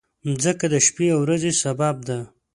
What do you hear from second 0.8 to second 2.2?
شپې او ورځې سبب ده.